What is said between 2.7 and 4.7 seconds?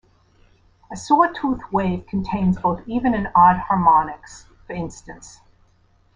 even and odd harmonics,